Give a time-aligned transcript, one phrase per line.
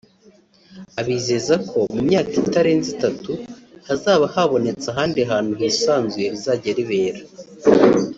[0.99, 3.31] abizeza ko mu myaka itarenze itatu
[3.87, 7.21] hazaba habonetse ahandi hantu hisanzuye rizajya ribera